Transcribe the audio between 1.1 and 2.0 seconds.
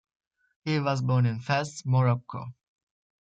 in Fes,